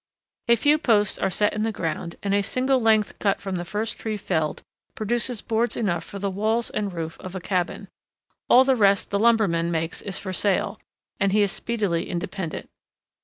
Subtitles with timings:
[0.47, 3.63] A few posts are set in the ground, and a single length cut from the
[3.63, 4.63] first tree felled
[4.95, 7.87] produces boards enough for the walls and roof of a cabin;
[8.49, 10.79] all the rest the lumberman makes is for sale,
[11.19, 12.67] and he is speedily independent.